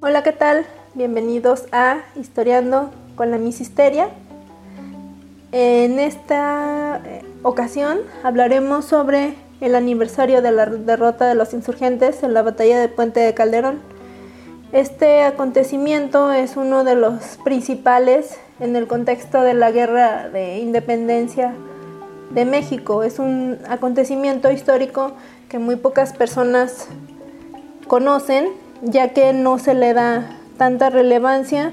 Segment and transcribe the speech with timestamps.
[0.00, 0.66] Hola, ¿qué tal?
[0.94, 4.08] Bienvenidos a Historiando con la Misisteria.
[5.52, 12.34] En esta eh, ocasión hablaremos sobre el aniversario de la derrota de los insurgentes en
[12.34, 13.80] la batalla de Puente de Calderón.
[14.72, 21.54] Este acontecimiento es uno de los principales en el contexto de la guerra de independencia
[22.34, 23.02] de México.
[23.02, 25.12] Es un acontecimiento histórico
[25.48, 26.88] que muy pocas personas
[27.86, 28.48] conocen,
[28.82, 31.72] ya que no se le da tanta relevancia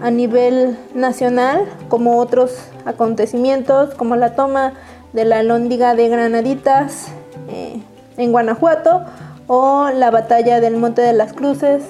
[0.00, 4.72] a nivel nacional como otros acontecimientos, como la toma
[5.12, 7.08] de la Lóndiga de Granaditas
[7.48, 7.80] eh,
[8.16, 9.02] en Guanajuato
[9.46, 11.82] o la batalla del Monte de las Cruces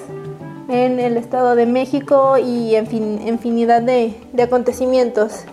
[0.67, 5.45] en el Estado de México y en fin, infinidad de, de acontecimientos.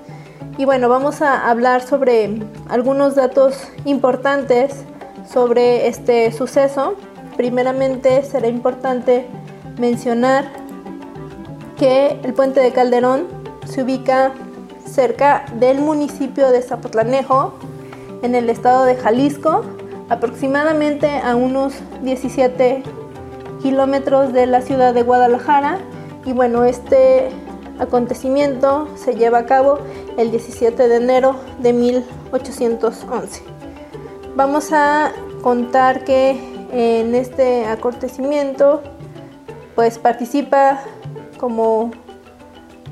[0.59, 2.39] Y bueno, vamos a hablar sobre
[2.69, 3.57] algunos datos
[3.87, 4.85] importantes
[5.27, 6.95] sobre este suceso.
[7.39, 9.27] Primeramente será importante
[9.79, 10.45] mencionar
[11.79, 13.29] que el puente de Calderón
[13.65, 14.33] se ubica
[14.85, 17.55] cerca del municipio de Zapotlanejo,
[18.21, 19.65] en el estado de Jalisco,
[20.11, 21.73] aproximadamente a unos
[22.03, 22.83] 17
[23.63, 25.79] kilómetros de la ciudad de Guadalajara.
[26.27, 27.31] Y bueno, este
[27.79, 29.79] acontecimiento se lleva a cabo
[30.17, 33.43] el 17 de enero de 1811.
[34.35, 36.39] Vamos a contar que
[36.73, 38.83] en este acontecimiento
[39.75, 40.81] pues participa
[41.39, 41.91] como,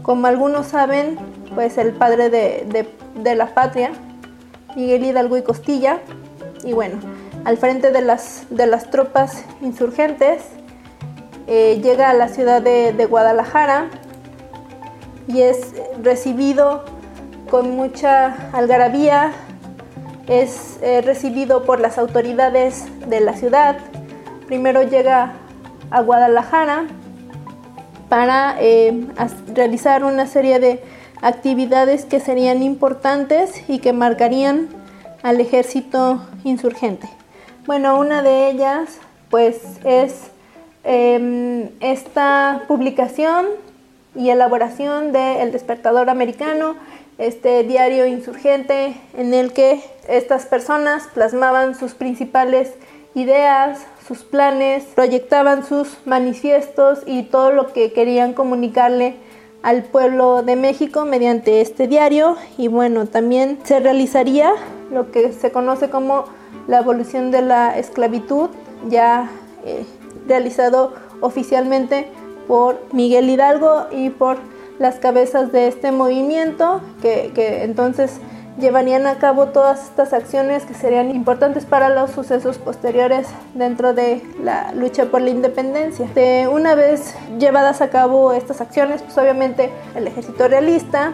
[0.02, 1.18] como algunos saben
[1.54, 3.92] pues el padre de, la patria,
[4.76, 5.98] Miguel Hidalgo y Costilla,
[6.62, 6.98] y bueno,
[7.44, 10.42] al frente de las, de las tropas insurgentes,
[11.46, 13.88] eh, llega a la ciudad de, Guadalajara
[15.26, 16.84] y es recibido
[17.50, 19.32] con mucha algarabía,
[20.28, 23.78] es eh, recibido por las autoridades de la ciudad.
[24.46, 25.32] Primero llega
[25.90, 26.84] a Guadalajara
[28.08, 29.06] para eh,
[29.52, 30.82] realizar una serie de
[31.20, 34.68] actividades que serían importantes y que marcarían
[35.22, 37.08] al ejército insurgente.
[37.66, 38.98] Bueno, una de ellas
[39.30, 40.30] pues es
[40.84, 43.46] em, esta publicación
[44.14, 46.74] y elaboración de El Despertador Americano,
[47.20, 52.72] este diario insurgente en el que estas personas plasmaban sus principales
[53.14, 59.16] ideas, sus planes, proyectaban sus manifiestos y todo lo que querían comunicarle
[59.62, 62.36] al pueblo de México mediante este diario.
[62.56, 64.52] Y bueno, también se realizaría
[64.90, 66.24] lo que se conoce como
[66.68, 68.48] la evolución de la esclavitud,
[68.88, 69.30] ya
[69.66, 69.84] eh,
[70.26, 72.08] realizado oficialmente
[72.48, 74.38] por Miguel Hidalgo y por
[74.80, 78.18] las cabezas de este movimiento que, que entonces
[78.58, 84.22] llevarían a cabo todas estas acciones que serían importantes para los sucesos posteriores dentro de
[84.42, 86.08] la lucha por la independencia.
[86.14, 91.12] De una vez llevadas a cabo estas acciones, pues obviamente el ejército realista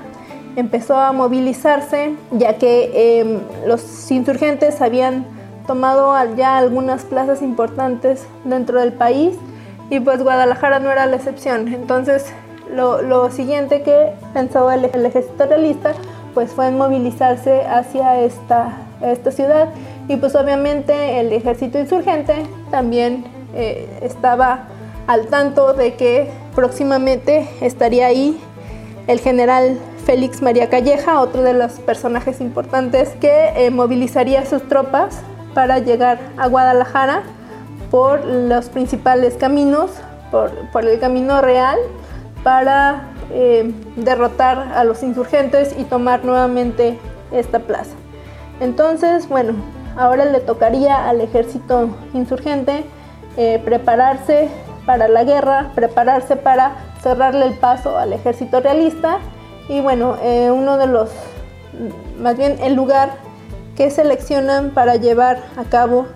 [0.56, 5.26] empezó a movilizarse, ya que em, los insurgentes habían
[5.66, 9.36] tomado ya algunas plazas importantes dentro del país
[9.90, 11.68] y pues Guadalajara no era la excepción.
[11.68, 12.32] Entonces
[12.72, 15.94] lo, siguiente que pensó el ejército realista
[16.36, 19.70] pues fue movilizarse hacia esta, esta ciudad.
[20.06, 22.34] Y pues obviamente el ejército insurgente
[22.70, 23.24] también
[23.54, 24.64] eh, estaba
[25.06, 28.38] al tanto de que próximamente estaría ahí
[29.06, 35.20] el general Félix María Calleja, otro de los personajes importantes que eh, movilizaría sus tropas
[35.54, 37.22] para llegar a Guadalajara
[37.90, 39.90] por los principales caminos,
[40.30, 41.78] por, por el camino real,
[42.46, 46.96] para eh, derrotar a los insurgentes y tomar nuevamente
[47.32, 47.96] esta plaza.
[48.60, 49.54] Entonces, bueno,
[49.96, 52.84] ahora le tocaría al ejército insurgente
[53.36, 54.48] eh, prepararse
[54.86, 59.18] para la guerra, prepararse para cerrarle el paso al ejército realista
[59.68, 61.10] y bueno, eh, uno de los,
[62.20, 63.10] más bien el lugar
[63.74, 66.06] que seleccionan para llevar a cabo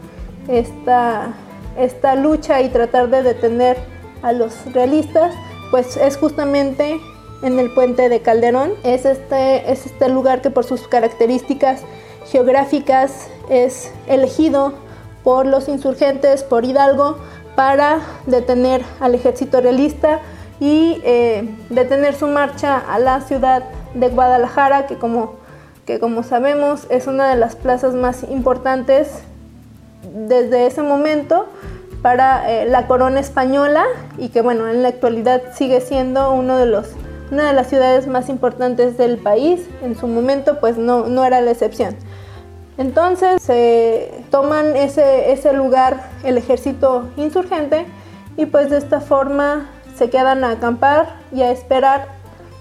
[0.46, 1.32] esta,
[1.76, 3.78] esta lucha y tratar de detener
[4.22, 5.34] a los realistas
[5.70, 7.00] pues es justamente
[7.42, 8.72] en el puente de Calderón.
[8.84, 11.82] Es este, es este lugar que por sus características
[12.26, 14.74] geográficas es elegido
[15.24, 17.18] por los insurgentes, por Hidalgo,
[17.56, 20.20] para detener al ejército realista
[20.60, 23.64] y eh, detener su marcha a la ciudad
[23.94, 25.34] de Guadalajara, que como,
[25.86, 29.22] que como sabemos es una de las plazas más importantes
[30.14, 31.46] desde ese momento
[32.02, 33.84] para eh, la corona española
[34.18, 36.88] y que bueno, en la actualidad sigue siendo uno de los,
[37.30, 39.68] una de las ciudades más importantes del país.
[39.82, 41.96] En su momento pues no, no era la excepción.
[42.78, 47.84] Entonces se toman ese, ese lugar el ejército insurgente
[48.36, 52.08] y pues de esta forma se quedan a acampar y a esperar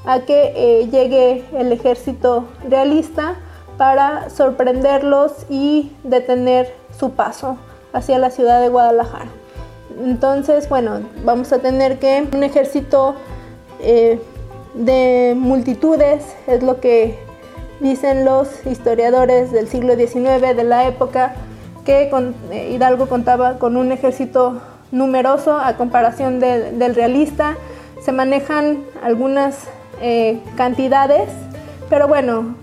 [0.05, 3.35] a que eh, llegue el ejército realista
[3.77, 7.57] para sorprenderlos y detener su paso
[7.93, 9.29] hacia la ciudad de Guadalajara.
[10.03, 13.15] Entonces, bueno, vamos a tener que un ejército
[13.81, 14.19] eh,
[14.73, 17.17] de multitudes, es lo que
[17.79, 21.35] dicen los historiadores del siglo XIX, de la época,
[21.85, 22.09] que
[22.51, 27.55] eh, Hidalgo contaba con un ejército numeroso a comparación del realista.
[28.01, 29.67] Se manejan algunas
[30.01, 31.29] eh, cantidades,
[31.89, 32.55] pero bueno,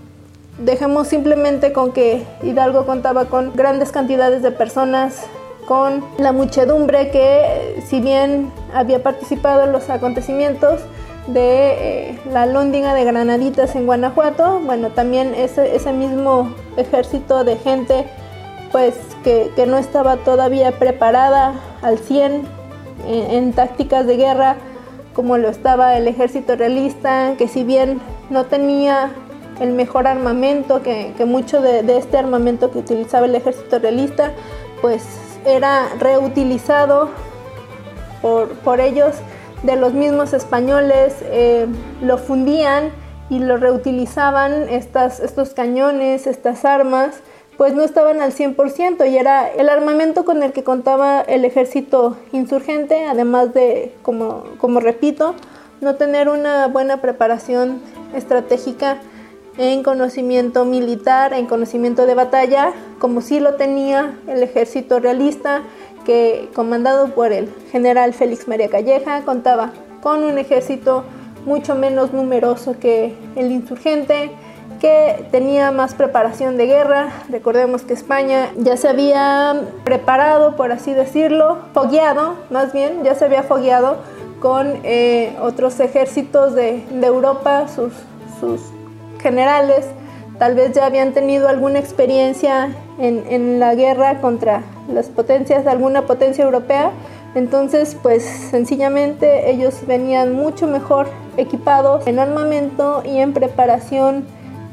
[0.59, 5.23] dejemos simplemente con que Hidalgo contaba con grandes cantidades de personas,
[5.67, 10.81] con la muchedumbre que si bien había participado en los acontecimientos
[11.27, 17.57] de eh, la Lóndiga de Granaditas en Guanajuato, bueno, también ese, ese mismo ejército de
[17.57, 18.05] gente
[18.71, 22.43] pues que, no estaba todavía preparada al 100
[23.07, 24.55] en, tácticas de guerra
[25.13, 27.99] como lo estaba el ejército realista, que si bien
[28.29, 29.11] no tenía
[29.59, 34.31] el mejor armamento, que, mucho de, este armamento que utilizaba el ejército realista,
[34.81, 35.03] pues
[35.45, 37.09] era reutilizado
[38.21, 39.15] por, ellos.
[39.63, 41.65] De los mismos españoles, eh,
[42.01, 42.91] lo fundían
[43.29, 47.21] y lo reutilizaban estas, estos cañones, estas armas,
[47.57, 52.17] pues no estaban al 100% y era el armamento con el que contaba el ejército
[52.31, 55.33] insurgente, además de, como, como repito,
[55.81, 57.81] no tener una buena preparación
[58.15, 58.99] estratégica
[59.57, 65.63] en conocimiento militar, en conocimiento de batalla, como sí lo tenía el ejército realista,
[66.05, 69.71] que comandado por el general Félix María Calleja, contaba
[70.01, 71.03] con un ejército
[71.45, 74.31] mucho menos numeroso que el insurgente,
[74.79, 77.09] que tenía más preparación de guerra.
[77.29, 83.25] Recordemos que España ya se había preparado, por así decirlo, fogueado, más bien, ya se
[83.25, 83.97] había fogueado
[84.39, 87.93] con eh, otros ejércitos de, Europa, sus,
[88.39, 88.61] sus,
[89.19, 89.85] generales,
[90.39, 92.69] tal vez ya habían tenido alguna experiencia
[92.99, 96.91] en, en la guerra contra las potencias, alguna potencia europea.
[97.35, 104.25] Entonces, pues sencillamente ellos venían mucho mejor equipados en armamento y en preparación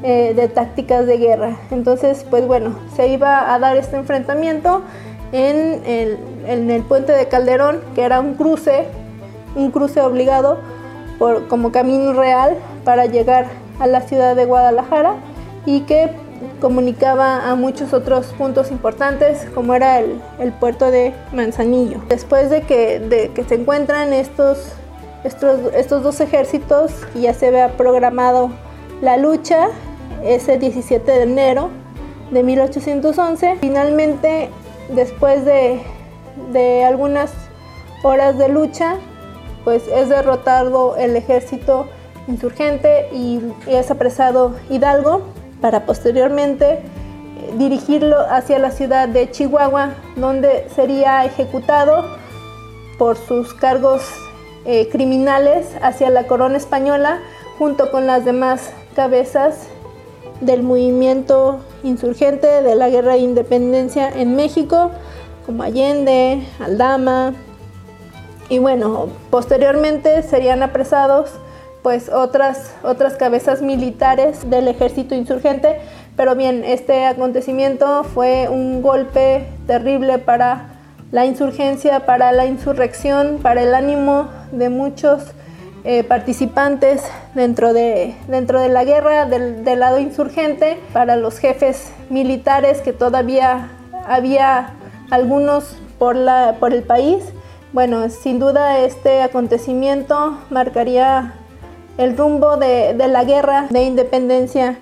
[0.03, 1.57] eh, de tácticas de guerra.
[1.71, 4.83] Entonces, pues bueno, se iba a dar este enfrentamiento
[5.31, 8.85] en el, puente de Calderón, que era un cruce,
[9.55, 10.59] un cruce obligado
[11.17, 13.47] por, como camino real para llegar
[13.79, 15.15] a la ciudad de Guadalajara
[15.65, 16.11] y que
[16.61, 22.01] comunicaba a muchos otros puntos importantes como era el, puerto de Manzanillo.
[22.09, 24.73] Después de que, de que se encuentran estos,
[25.23, 28.51] estos, estos dos ejércitos y ya se había programado
[29.01, 29.67] la lucha,
[30.23, 31.69] ese 17 de enero
[32.31, 33.57] de 1811.
[33.61, 34.49] Finalmente,
[34.89, 35.81] después de,
[36.85, 37.31] algunas
[38.03, 38.95] horas de lucha,
[39.63, 41.87] pues es derrotado el ejército
[42.27, 45.23] insurgente y es apresado Hidalgo
[45.61, 46.79] para posteriormente eh,
[47.57, 52.05] dirigirlo hacia la ciudad de Chihuahua, donde sería ejecutado
[52.97, 54.03] por sus cargos
[54.65, 57.19] eh, criminales hacia la corona española,
[57.57, 59.67] junto con las demás cabezas
[60.41, 64.91] del movimiento insurgente de la guerra de independencia en México,
[65.45, 67.33] como Allende, Aldama,
[68.49, 71.31] y bueno, posteriormente serían apresados
[71.85, 75.77] pues otras, otras cabezas militares del ejército insurgente,
[76.17, 80.79] pero bien, este acontecimiento fue un golpe terrible para
[81.11, 85.25] la insurgencia, para la insurrección, para el ánimo de muchos
[85.83, 87.03] eh, participantes
[87.35, 93.69] dentro de, dentro de la guerra del, lado insurgente, para los jefes militares que todavía
[94.07, 94.71] había
[95.11, 97.23] algunos por, la, por el país.
[97.73, 101.35] Bueno, sin duda este acontecimiento marcaría
[101.97, 104.79] el rumbo de, la guerra de independencia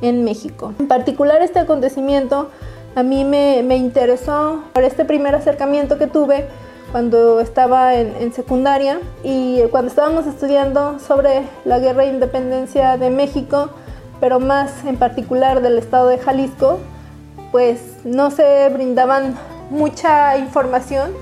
[0.00, 0.74] en México.
[0.78, 2.48] En particular este acontecimiento
[2.94, 6.46] a mí me, me interesó por este primer acercamiento que tuve
[6.92, 13.70] cuando estaba en, secundaria y cuando estábamos estudiando sobre la guerra de independencia de México,
[14.20, 16.78] pero más en particular del estado de Jalisco,
[17.50, 19.34] pues no se brindaban
[19.70, 21.12] mucha información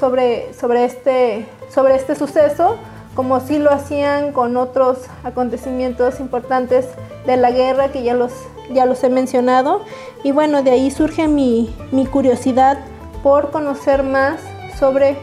[0.00, 2.78] sobre, sobre, este, sobre este suceso,
[3.18, 6.86] como sí lo hacían con otros acontecimientos importantes
[7.26, 8.30] de la guerra que ya los,
[8.72, 9.80] ya los he mencionado.
[10.22, 12.78] Y bueno, de ahí surge mi, mi curiosidad
[13.24, 14.40] por conocer más
[14.78, 15.16] sobre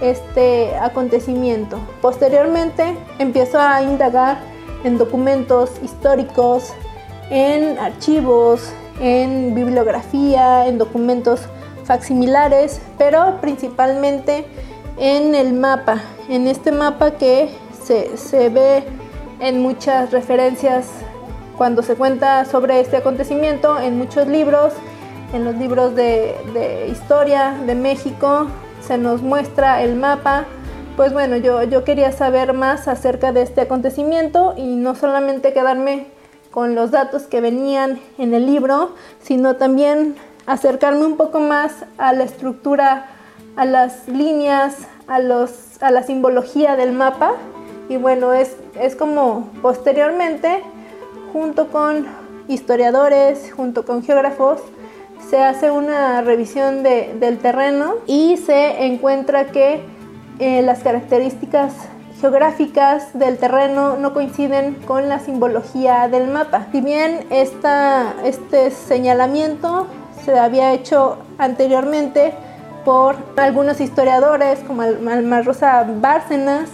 [0.00, 1.78] este acontecimiento.
[2.00, 4.38] Posteriormente empiezo a indagar
[4.82, 6.72] en documentos históricos,
[7.28, 11.42] en archivos, en bibliografía, en documentos
[11.84, 14.46] facsimilares, pero principalmente
[14.96, 16.00] en el mapa,
[16.32, 17.50] en este mapa que
[17.84, 18.82] se, se ve
[19.38, 20.86] en muchas referencias
[21.58, 24.72] cuando se cuenta sobre este acontecimiento, en muchos libros,
[25.34, 28.46] en los libros de, de historia de México,
[28.80, 30.46] se nos muestra el mapa.
[30.96, 36.06] Pues bueno, yo, yo quería saber más acerca de este acontecimiento y no solamente quedarme
[36.50, 42.14] con los datos que venían en el libro, sino también acercarme un poco más a
[42.14, 43.10] la estructura,
[43.56, 45.50] a las líneas, a, los,
[45.80, 47.34] a la simbología del mapa.
[47.88, 50.62] Y bueno, es, es como posteriormente,
[51.32, 52.06] junto con
[52.48, 54.60] historiadores, junto con geógrafos,
[55.28, 59.80] se hace una revisión del terreno y se encuentra que
[60.38, 61.74] eh, las características
[62.20, 66.66] geográficas del terreno no coinciden con la simbología del mapa.
[66.72, 69.86] Si bien este señalamiento
[70.24, 72.34] se había hecho anteriormente
[72.84, 76.68] por algunos historiadores como Alma Rosa Bárcenas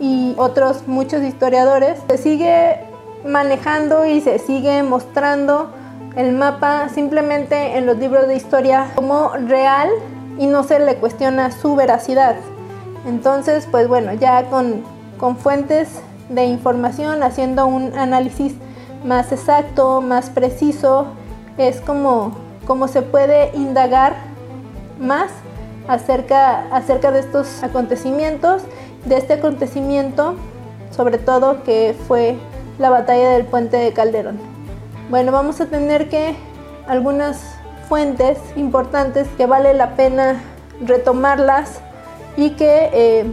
[0.00, 2.80] y otros muchos historiadores, se sigue
[3.24, 5.70] manejando y se sigue mostrando
[6.16, 9.88] el mapa simplemente en los libros de historia como real
[10.38, 12.36] y no se le cuestiona su veracidad.
[13.06, 14.82] Entonces, pues bueno, ya con,
[15.18, 18.54] con fuentes de información, haciendo un análisis
[19.04, 21.06] más exacto, más preciso,
[21.58, 22.32] es como,
[22.66, 24.14] como se puede indagar
[24.98, 25.30] más
[25.88, 28.62] acerca, acerca de estos acontecimientos,
[29.04, 30.36] de este acontecimiento,
[30.90, 32.36] sobre todo que fue
[32.78, 34.38] la batalla del puente de Calderón.
[35.10, 36.34] Bueno, vamos a tener que
[36.86, 37.56] algunas
[37.88, 40.42] fuentes importantes que vale la pena
[40.84, 41.80] retomarlas
[42.36, 43.26] y que eh,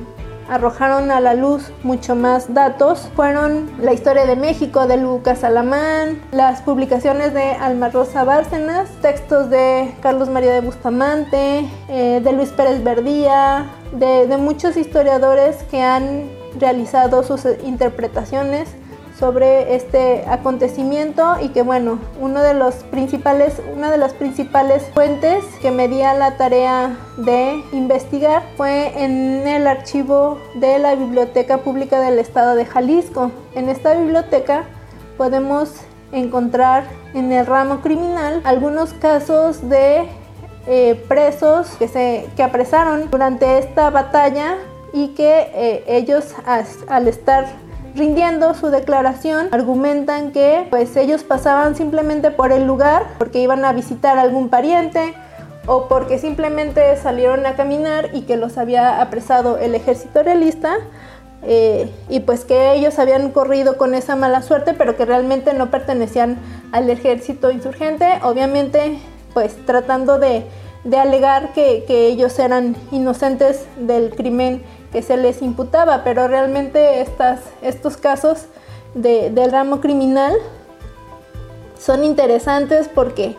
[0.51, 3.10] arrojaron a la luz mucho más datos.
[3.15, 9.50] Fueron la historia de México de Lucas Alamán, las publicaciones de Alma Rosa Bárcenas, textos
[9.50, 15.81] de Carlos María de Bustamante, eh, de Luis Pérez Verdía, de, de muchos historiadores que
[15.81, 16.29] han
[16.60, 18.67] realizado sus interpretaciones
[19.17, 25.43] sobre este acontecimiento y que bueno, uno de los principales, una de las principales fuentes
[25.61, 31.59] que me di a la tarea de investigar fue en el archivo de la Biblioteca
[31.59, 33.31] Pública del Estado de Jalisco.
[33.53, 34.63] En esta biblioteca
[35.17, 35.69] podemos
[36.11, 40.07] encontrar en el ramo criminal algunos casos de
[40.67, 44.57] eh, presos que se que apresaron durante esta batalla
[44.93, 46.35] y que eh, ellos
[46.87, 47.45] al estar
[47.95, 53.74] rindiendo su declaración, argumentan que pues ellos pasaban simplemente por el lugar porque iban a
[53.74, 55.13] visitar algún pariente
[55.65, 60.77] o porque simplemente salieron a caminar y que los había apresado el ejército realista
[61.43, 65.69] eh, y pues que ellos habían corrido con esa mala suerte pero que realmente no
[65.69, 66.38] pertenecían
[66.71, 69.00] al ejército insurgente, obviamente
[69.33, 70.45] pues tratando de,
[70.98, 77.39] alegar que, que ellos eran inocentes del crimen que se les imputaba, pero realmente estas,
[77.62, 78.45] estos casos
[78.93, 80.33] del ramo criminal
[81.79, 83.36] son interesantes porque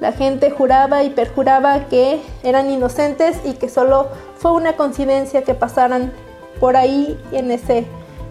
[0.00, 5.54] la gente juraba y perjuraba que eran inocentes y que solo fue una coincidencia que
[5.54, 6.12] pasaran
[6.58, 7.86] por ahí en ese,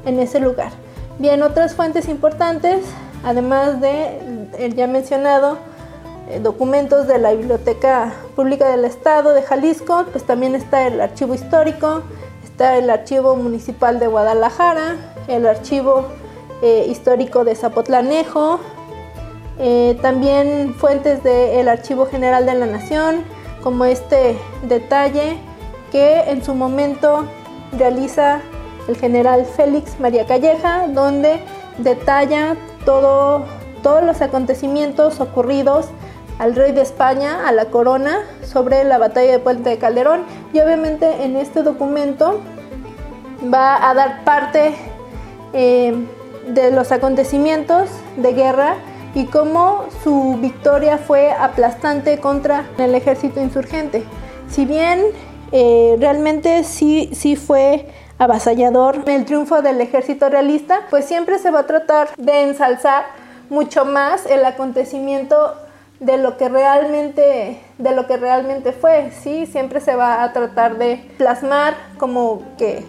[0.06, 0.72] en ese lugar.
[1.20, 2.86] Bien, otras fuentes importantes,
[3.24, 5.58] además de el ya mencionado,
[6.30, 11.34] eh, documentos de la Biblioteca Pública del Estado de Jalisco, pues también está el archivo
[11.34, 12.02] histórico,
[12.54, 16.06] Está el Archivo Municipal de Guadalajara, el Archivo
[16.62, 18.60] eh, Histórico de Zapotlanejo,
[19.58, 23.24] eh, también fuentes del Archivo General de la Nación,
[23.64, 25.36] como este detalle
[25.92, 27.26] que en su momento
[27.76, 28.40] realiza
[28.88, 31.40] el general Félix María Calleja, donde
[31.80, 32.56] detalla
[32.86, 33.46] todo,
[33.82, 35.88] todos los acontecimientos ocurridos
[36.44, 40.26] al rey de España, a la corona, sobre la batalla de Puente de Calderón.
[40.52, 42.42] Y obviamente en este documento
[43.52, 44.76] va a dar parte
[45.54, 45.96] eh,
[46.50, 48.76] de los acontecimientos de guerra
[49.16, 54.04] y cómo su victoria fue aplastante contra el ejército insurgente.
[54.50, 55.02] Si bien
[55.54, 61.60] eh, realmente sí, sí fue avasallador el triunfo del ejército realista, pues siempre se va
[61.60, 63.06] a tratar de ensalzar
[63.50, 65.54] mucho más el acontecimiento
[66.04, 70.78] de lo que realmente de lo que realmente fue sí siempre se va a tratar
[70.78, 72.86] de plasmar como que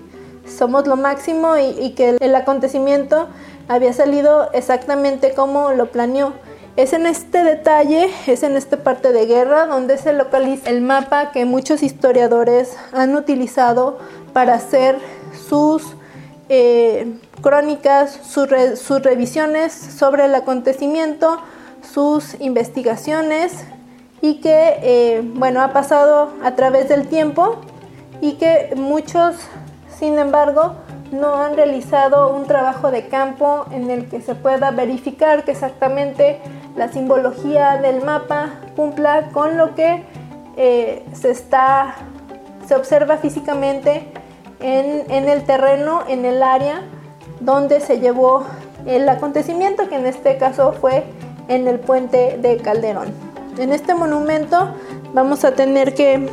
[0.47, 3.29] somos lo máximo y, que el acontecimiento
[3.69, 6.35] había salido exactamente como lo planeó.
[6.77, 11.31] Es en este detalle, es en esta parte de guerra donde se localiza el mapa
[11.31, 13.99] que muchos historiadores han utilizado
[14.33, 14.99] para hacer
[15.49, 15.95] sus
[16.49, 21.39] eh, crónicas, sus revisiones sobre el acontecimiento,
[21.93, 23.65] sus investigaciones
[24.21, 27.57] y que, eh, bueno, ha pasado a través del tiempo
[28.21, 29.37] y que muchos,
[29.99, 30.75] sin embargo,
[31.13, 36.41] no han realizado un trabajo de campo en el que se pueda verificar que exactamente
[36.77, 40.05] la simbología del mapa cumpla con lo que
[40.57, 41.95] eh, se está
[42.67, 44.09] se observa físicamente
[44.61, 46.83] en, en, el terreno, en el área
[47.41, 48.45] donde se llevó
[48.87, 51.05] el acontecimiento, que en este caso fue
[51.49, 53.09] en el puente de Calderón.
[53.59, 54.75] En este monumento
[55.13, 56.29] vamos a tener que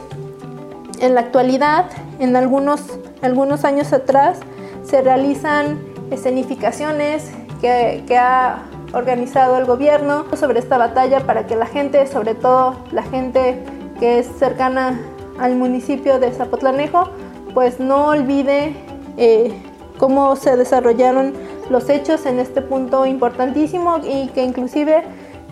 [1.01, 1.85] en la actualidad,
[2.19, 2.81] en algunos,
[3.21, 4.39] algunos años atrás,
[4.83, 5.79] se realizan
[6.11, 8.63] escenificaciones que, ha
[8.93, 13.63] organizado el gobierno sobre esta batalla para que la gente, sobre todo la gente
[13.99, 14.99] que es cercana
[15.39, 17.09] al municipio de Zapotlanejo,
[17.53, 18.75] pues no olvide
[19.17, 19.53] eh,
[19.97, 21.33] cómo se desarrollaron
[21.69, 25.03] los hechos en este punto importantísimo y que inclusive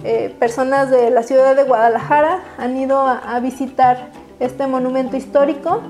[0.04, 5.82] eh, personas de la ciudad de Guadalajara han ido a, visitar este monumento histórico.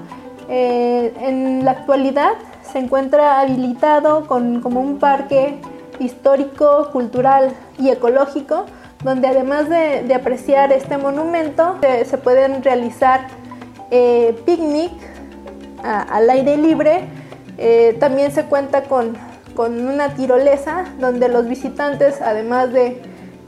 [0.49, 2.31] Eh, en la actualidad
[2.63, 5.59] se encuentra habilitado con, como un parque
[5.99, 8.65] histórico, cultural y ecológico,
[9.03, 13.27] donde además de, apreciar este monumento, se, pueden realizar
[13.91, 14.91] eh, picnic
[15.83, 17.03] al aire libre.
[17.99, 19.17] También se cuenta con,
[19.59, 23.01] con, una tirolesa donde los visitantes, además de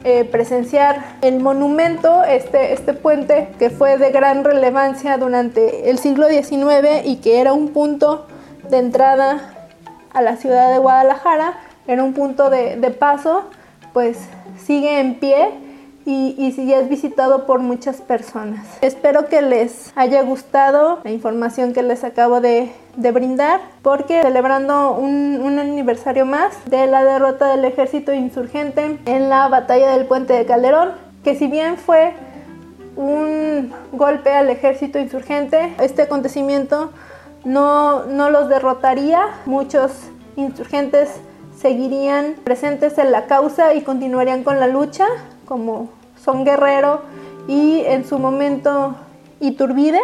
[0.03, 6.27] eh, presenciar el monumento, este, este puente que fue de gran relevancia durante el siglo
[6.27, 8.27] XIX y que era un punto
[8.69, 9.69] de entrada
[10.11, 11.53] a la ciudad de Guadalajara,
[11.87, 13.45] era un punto de, paso,
[13.93, 14.17] pues
[14.57, 15.47] sigue en pie
[16.05, 18.67] y, y es visitado por muchas personas.
[18.81, 22.41] Espero que les haya gustado la información que les acabo
[22.95, 29.29] de, brindar porque celebrando un, un, aniversario más de la derrota del ejército insurgente en
[29.29, 30.91] la batalla del puente de Calderón,
[31.23, 32.13] que si bien fue
[32.95, 36.91] un golpe al ejército insurgente, este acontecimiento
[37.43, 39.91] no, no los derrotaría, muchos
[40.35, 41.21] insurgentes
[41.57, 45.07] seguirían presentes en la causa y continuarían con la lucha,
[45.45, 45.89] como
[46.23, 47.01] son Guerrero
[47.47, 48.95] y en su momento
[49.39, 50.01] Iturbide,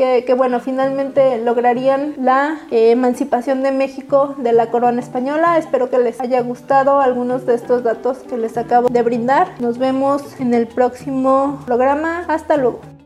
[0.00, 5.58] que, bueno, finalmente lograrían la eh, emancipación de México de la corona española.
[5.58, 9.48] Espero que les haya gustado algunos de estos datos que les acabo de brindar.
[9.60, 12.24] Nos vemos en el próximo programa.
[12.28, 12.99] Hasta luego.